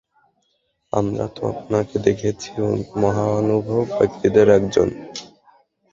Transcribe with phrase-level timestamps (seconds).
[0.93, 2.49] আমরা তো আপনাকে দেখছি
[3.01, 4.87] মহানুভব ব্যক্তিদের একজন।